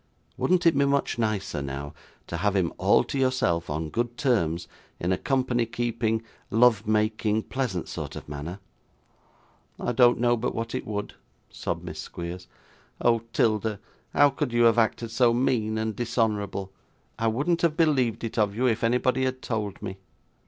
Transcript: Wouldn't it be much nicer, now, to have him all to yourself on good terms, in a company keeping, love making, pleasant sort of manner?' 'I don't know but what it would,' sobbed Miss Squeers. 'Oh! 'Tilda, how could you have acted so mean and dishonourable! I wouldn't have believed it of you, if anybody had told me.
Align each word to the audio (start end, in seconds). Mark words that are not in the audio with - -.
Wouldn't 0.35 0.65
it 0.65 0.75
be 0.75 0.83
much 0.85 1.19
nicer, 1.19 1.61
now, 1.61 1.93
to 2.25 2.37
have 2.37 2.55
him 2.55 2.73
all 2.79 3.03
to 3.03 3.19
yourself 3.19 3.69
on 3.69 3.89
good 3.91 4.17
terms, 4.17 4.67
in 4.99 5.11
a 5.11 5.17
company 5.19 5.67
keeping, 5.67 6.23
love 6.49 6.87
making, 6.87 7.43
pleasant 7.43 7.87
sort 7.87 8.15
of 8.15 8.27
manner?' 8.27 8.57
'I 9.79 9.91
don't 9.91 10.19
know 10.19 10.35
but 10.35 10.55
what 10.55 10.73
it 10.73 10.87
would,' 10.87 11.13
sobbed 11.51 11.83
Miss 11.83 11.99
Squeers. 11.99 12.47
'Oh! 12.99 13.19
'Tilda, 13.31 13.79
how 14.11 14.31
could 14.31 14.51
you 14.51 14.63
have 14.63 14.79
acted 14.79 15.11
so 15.11 15.35
mean 15.35 15.77
and 15.77 15.95
dishonourable! 15.95 16.73
I 17.19 17.27
wouldn't 17.27 17.61
have 17.61 17.77
believed 17.77 18.23
it 18.23 18.39
of 18.39 18.55
you, 18.55 18.65
if 18.67 18.83
anybody 18.83 19.25
had 19.25 19.43
told 19.43 19.83
me. 19.83 19.97